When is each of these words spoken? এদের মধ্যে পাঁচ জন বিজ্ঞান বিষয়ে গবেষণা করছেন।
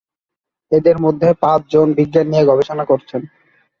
এদের 0.71 0.95
মধ্যে 0.99 1.29
পাঁচ 1.43 1.61
জন 1.69 1.87
বিজ্ঞান 1.97 2.27
বিষয়ে 2.27 2.49
গবেষণা 2.49 2.83
করছেন। 2.85 3.21